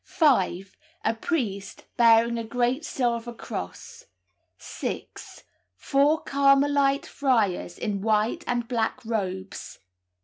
5. 0.03 0.75
A 1.05 1.13
priest, 1.13 1.85
bearing 1.95 2.39
a 2.39 2.43
great 2.43 2.83
silver 2.83 3.31
cross. 3.31 4.05
6. 4.57 5.43
Four 5.75 6.21
Carmelite 6.23 7.05
friars, 7.05 7.77
in 7.77 8.01
white 8.01 8.43
and 8.47 8.67
black 8.67 9.05
robes. 9.05 9.77